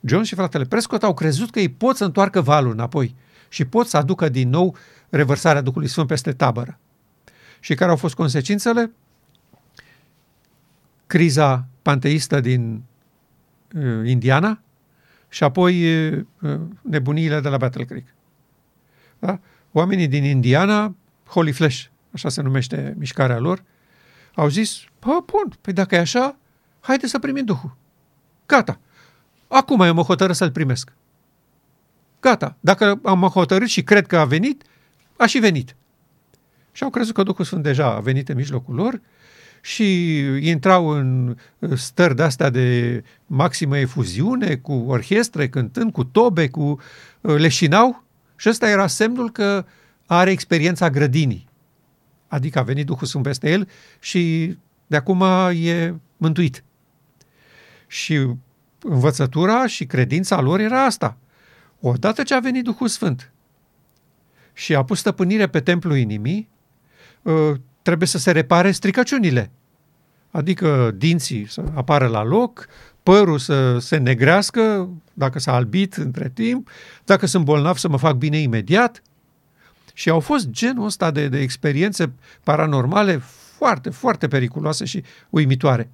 [0.00, 3.14] John și fratele Prescott au crezut că ei pot să întoarcă valul înapoi
[3.48, 4.76] și pot să aducă din nou
[5.08, 6.78] revărsarea Duhului Sfânt peste tabără.
[7.60, 8.92] Și care au fost consecințele?
[11.06, 12.80] Criza panteistă din uh,
[14.04, 14.60] Indiana
[15.28, 16.24] și apoi uh,
[16.82, 18.06] nebuniile de la Battle Creek.
[19.18, 19.40] Da?
[19.72, 20.94] Oamenii din Indiana,
[21.26, 23.62] Holy Flash, așa se numește mișcarea lor,
[24.34, 26.36] au zis, bă, bun, păi dacă e așa,
[26.80, 27.76] haide să primim Duhul.
[28.46, 28.80] Gata.
[29.48, 30.92] Acum eu mă hotărât să-l primesc.
[32.20, 32.56] Gata.
[32.60, 34.64] Dacă am hotărât și cred că a venit,
[35.16, 35.76] a și venit.
[36.72, 39.00] Și au crezut că Duhul Sfânt deja a venit în mijlocul lor
[39.66, 41.36] și intrau în
[41.74, 46.60] stări de-astea de maximă efuziune, cu orchestre cântând, cu tobe, cu
[47.20, 48.04] uh, leșinau
[48.36, 49.64] și ăsta era semnul că
[50.06, 51.48] are experiența grădinii.
[52.28, 53.68] Adică a venit Duhul Sfânt peste el
[54.00, 56.64] și de acum e mântuit.
[57.86, 58.26] Și
[58.82, 61.16] învățătura și credința lor era asta.
[61.80, 63.32] Odată ce a venit Duhul Sfânt
[64.52, 66.48] și a pus stăpânire pe templul inimii,
[67.24, 69.50] ă, trebuie să se repare stricăciunile.
[70.30, 72.68] Adică dinții să apară la loc,
[73.02, 76.68] părul să se negrească, dacă s-a albit între timp,
[77.04, 79.02] dacă sunt bolnav să mă fac bine imediat.
[79.94, 82.12] Și au fost genul ăsta de, de experiențe
[82.44, 83.16] paranormale
[83.56, 85.90] foarte, foarte periculoase și uimitoare.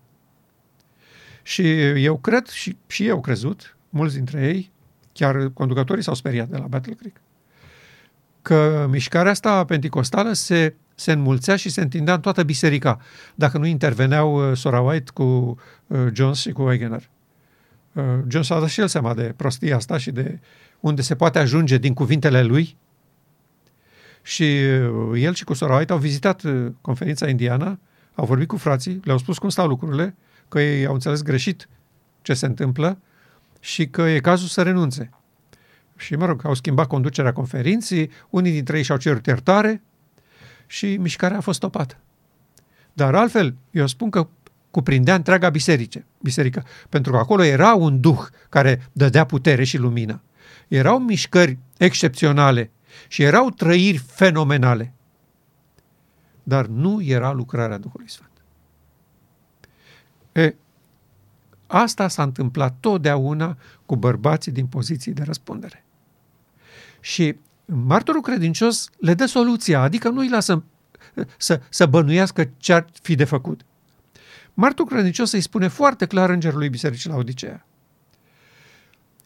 [1.42, 4.70] Și eu cred, și, și eu crezut, mulți dintre ei,
[5.12, 7.16] chiar conducătorii s-au speriat de la Battle Creek,
[8.42, 12.98] că mișcarea asta penticostală se, se înmulțea și se întindea în toată biserica,
[13.34, 15.22] dacă nu interveneau uh, Sora White cu
[15.86, 17.08] uh, Jones și cu Wegener.
[17.92, 20.40] Uh, Jones a dat și el seama de prostia asta și de
[20.80, 22.76] unde se poate ajunge din cuvintele lui.
[24.22, 27.78] Și uh, el și cu Sora White au vizitat uh, conferința indiană,
[28.14, 30.14] au vorbit cu frații, le-au spus cum stau lucrurile
[30.48, 31.68] că ei au înțeles greșit
[32.22, 32.98] ce se întâmplă
[33.60, 35.10] și că e cazul să renunțe.
[35.96, 39.82] Și, mă rog, au schimbat conducerea conferinței, unii dintre ei și-au cerut iertare
[40.72, 41.96] și mișcarea a fost stopată.
[42.92, 44.28] Dar altfel, eu spun că
[44.70, 50.22] cuprindea întreaga biserică, biserică, pentru că acolo era un duh care dădea putere și lumină.
[50.68, 52.70] Erau mișcări excepționale
[53.08, 54.94] și erau trăiri fenomenale.
[56.42, 58.30] Dar nu era lucrarea Duhului Sfânt.
[60.32, 60.54] E,
[61.66, 63.56] asta s-a întâmplat totdeauna
[63.86, 65.84] cu bărbații din poziții de răspundere.
[67.00, 67.36] Și
[67.74, 70.62] martorul credincios le dă soluția, adică nu îi lasă
[71.36, 73.60] să, să bănuiască ce ar fi de făcut.
[74.54, 77.66] Martorul credincios îi spune foarte clar îngerului Bisericii la Odiceea.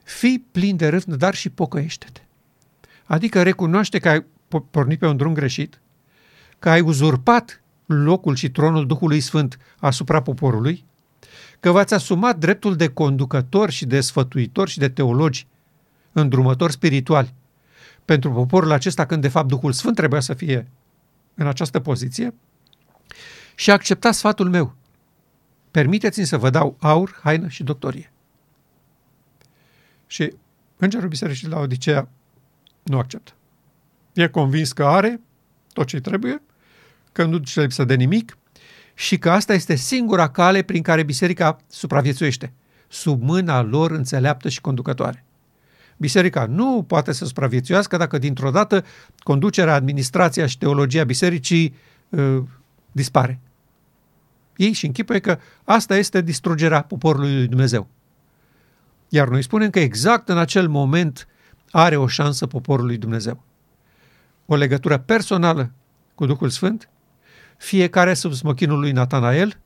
[0.03, 2.21] Fii plin de râvnă, dar și pocăiește-te.
[3.05, 4.25] Adică recunoaște că ai
[4.71, 5.81] pornit pe un drum greșit,
[6.59, 10.85] că ai uzurpat locul și tronul Duhului Sfânt asupra poporului
[11.61, 15.47] că v-ați asumat dreptul de conducător și de sfătuitor și de teologi,
[16.13, 17.35] îndrumători spirituali,
[18.07, 20.69] pentru poporul acesta când de fapt Duhul Sfânt trebuia să fie
[21.35, 22.35] în această poziție
[23.55, 24.75] și acceptați sfatul meu.
[25.71, 28.13] Permiteți-mi să vă dau aur, haină și doctorie.
[30.07, 30.33] Și
[30.77, 32.09] Îngerul Bisericii la Odiseea
[32.83, 33.33] nu acceptă.
[34.13, 35.21] E convins că are
[35.73, 36.43] tot ce trebuie,
[37.13, 38.39] că nu duce lipsă de nimic
[38.95, 42.53] și că asta este singura cale prin care biserica supraviețuiește,
[42.89, 45.26] sub mâna lor înțeleaptă și conducătoare.
[45.97, 48.85] Biserica nu poate să supraviețuiască dacă dintr-o dată
[49.19, 51.75] conducerea, administrația și teologia bisericii
[52.09, 52.43] uh,
[52.93, 53.41] dispare.
[54.57, 57.89] Ei și închipuie că asta este distrugerea poporului lui Dumnezeu.
[59.09, 61.29] Iar noi spunem că exact în acel moment
[61.71, 63.43] are o șansă poporul lui Dumnezeu.
[64.47, 65.71] O legătură personală
[66.15, 66.89] cu Duhul Sfânt
[67.57, 69.59] fiecare sub smochinul lui Natanael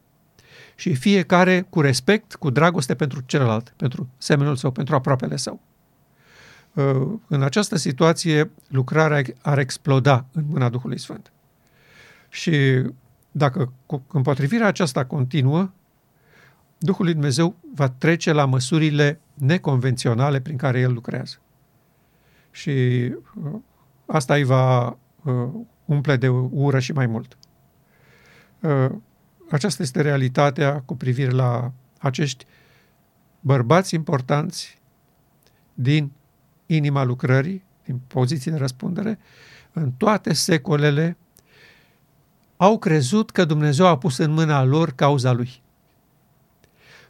[0.75, 5.61] și fiecare cu respect, cu dragoste pentru celălalt, pentru semenul său, pentru aproapele său.
[6.75, 11.33] Uh, în această situație, lucrarea ar exploda în mâna Duhului Sfânt.
[12.29, 12.83] Și
[13.31, 13.73] dacă
[14.07, 15.71] împotrivirea aceasta continuă,
[16.79, 21.37] Duhul lui Dumnezeu va trece la măsurile neconvenționale prin care el lucrează.
[22.51, 23.53] Și uh,
[24.07, 24.87] asta îi va
[25.25, 25.49] uh,
[25.85, 27.37] umple de ură și mai mult.
[28.61, 28.91] Uh,
[29.51, 32.47] aceasta este realitatea cu privire la acești
[33.41, 34.81] bărbați importanți
[35.75, 36.13] din
[36.75, 39.19] inima lucrării, din poziții de răspundere,
[39.73, 41.17] în toate secolele,
[42.57, 45.63] au crezut că Dumnezeu a pus în mâna lor cauza lui.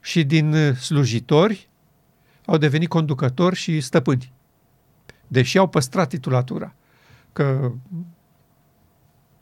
[0.01, 1.69] Și din slujitori
[2.45, 4.33] au devenit conducători și stăpâni.
[5.27, 6.75] deși au păstrat titulatura.
[7.33, 7.73] Că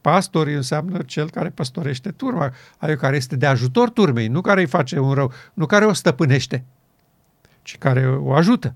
[0.01, 4.67] pastor înseamnă cel care păstorește turma, adică care este de ajutor turmei, nu care îi
[4.67, 6.65] face un rău, nu care o stăpânește,
[7.63, 8.75] ci care o ajută.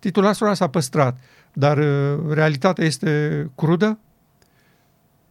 [0.00, 1.18] Titulatura s-a păstrat,
[1.52, 3.98] dar uh, realitatea este crudă,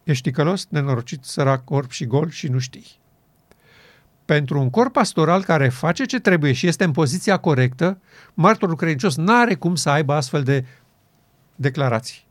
[0.04, 2.98] ești ticălos, nenorocit, sărac, orb și gol și nu știi.
[4.24, 7.98] Pentru un corp pastoral care face ce trebuie și este în poziția corectă,
[8.34, 10.64] martorul credincios nu are cum să aibă astfel de
[11.56, 12.26] declarații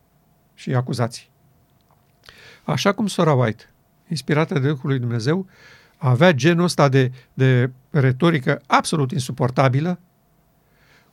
[0.53, 1.29] și acuzații.
[2.63, 3.63] Așa cum sora White,
[4.07, 5.47] inspirată de Duhul lui Dumnezeu,
[5.97, 9.99] avea genul ăsta de, de retorică absolut insuportabilă,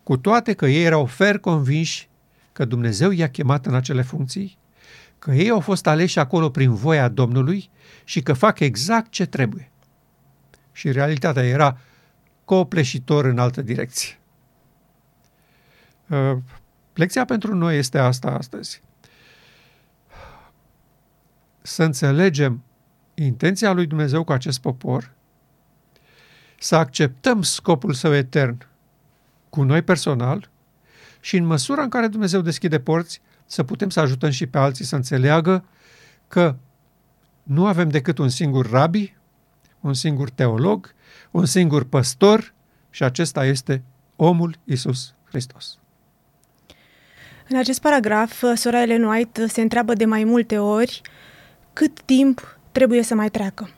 [0.07, 2.09] cu toate că ei erau fer convinși
[2.53, 4.59] că Dumnezeu i-a chemat în acele funcții,
[5.19, 7.71] că ei au fost aleși acolo prin voia Domnului
[8.05, 9.71] și că fac exact ce trebuie.
[10.73, 11.79] Și realitatea era
[12.45, 14.19] copleșitor în altă direcție.
[16.09, 16.37] Uh,
[16.95, 18.83] lecția pentru noi este asta astăzi.
[21.63, 22.63] Să înțelegem
[23.15, 25.13] intenția lui Dumnezeu cu acest popor,
[26.59, 28.67] să acceptăm scopul său etern
[29.57, 30.51] cu noi personal
[31.21, 34.85] și în măsura în care Dumnezeu deschide porți, să putem să ajutăm și pe alții
[34.85, 35.65] să înțeleagă
[36.29, 36.57] că
[37.43, 39.17] nu avem decât un singur rabi,
[39.81, 40.95] un singur teolog,
[41.31, 42.55] un singur păstor
[42.91, 43.83] și acesta este
[44.17, 45.79] omul Isus Hristos.
[47.49, 51.01] În acest paragraf, sora Ellen White se întreabă de mai multe ori
[51.73, 53.71] cât timp trebuie să mai treacă.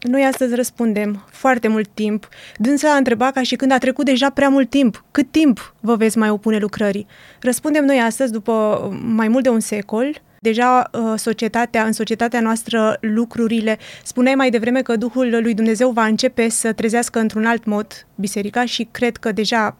[0.00, 2.28] Noi astăzi răspundem foarte mult timp.
[2.56, 5.04] Dânsa a întrebat ca și când a trecut deja prea mult timp.
[5.10, 7.06] Cât timp vă veți mai opune lucrării?
[7.40, 12.96] Răspundem noi astăzi, după mai mult de un secol, Deja uh, societatea, în societatea noastră
[13.00, 18.06] lucrurile, spuneai mai devreme că Duhul lui Dumnezeu va începe să trezească într-un alt mod
[18.14, 19.76] biserica și cred că deja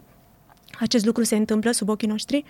[0.80, 2.44] acest lucru se întâmplă sub ochii noștri.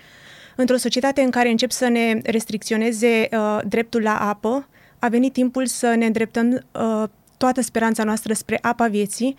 [0.55, 4.67] Într-o societate în care încep să ne restricționeze uh, dreptul la apă,
[4.99, 7.03] a venit timpul să ne îndreptăm uh,
[7.41, 9.35] toată speranța noastră spre apa vieții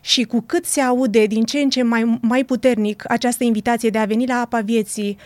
[0.00, 3.98] și cu cât se aude din ce în ce mai, mai puternic această invitație de
[3.98, 5.18] a veni la apa vieții,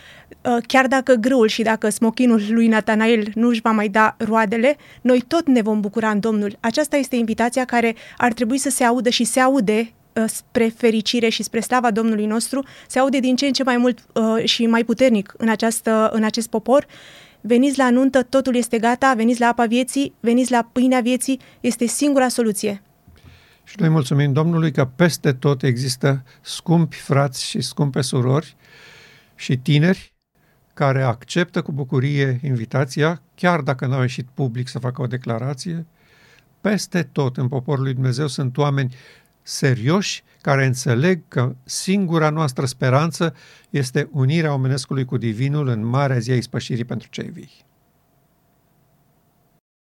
[0.43, 4.77] uh, chiar dacă grâul și dacă smochinul lui Natanael nu își va mai da roadele,
[5.01, 6.57] noi tot ne vom bucura în Domnul.
[6.61, 11.29] Aceasta este invitația care ar trebui să se audă și se aude uh, spre fericire
[11.29, 14.67] și spre slava Domnului nostru, se aude din ce în ce mai mult uh, și
[14.67, 16.87] mai puternic în, această, în acest popor
[17.41, 21.87] veniți la nuntă, totul este gata, veniți la apa vieții, veniți la pâinea vieții, este
[21.87, 22.83] singura soluție.
[23.65, 28.57] Și noi mulțumim Domnului că peste tot există scumpi frați și scumpe surori
[29.35, 30.15] și tineri
[30.75, 35.87] care acceptă cu bucurie invitația, chiar dacă n-au ieșit public să facă o declarație.
[36.61, 38.95] Peste tot în poporul lui Dumnezeu sunt oameni
[39.49, 43.35] serioși care înțeleg că singura noastră speranță
[43.71, 47.67] este unirea omenescului cu divinul în marea zi a ispășirii pentru cei vii.